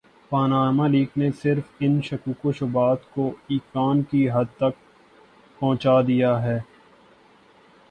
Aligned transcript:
Panama 0.29 0.87
leaks 0.87 1.17
نے 1.17 1.29
صرف 1.41 1.63
ان 1.79 2.01
شکوک 2.01 2.45
وشبہات 2.45 3.09
کو 3.13 3.29
ایقان 3.47 4.01
کی 4.03 4.29
حد 4.31 4.57
تک 4.57 4.81
پہنچا 5.61 6.01
دیا 6.01 6.41
ہے۔ 6.43 6.59